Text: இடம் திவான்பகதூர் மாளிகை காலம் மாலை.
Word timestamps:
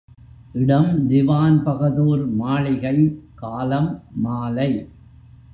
இடம் 0.53 1.07
திவான்பகதூர் 1.09 2.23
மாளிகை 2.35 2.95
காலம் 3.35 3.91
மாலை. 4.21 4.71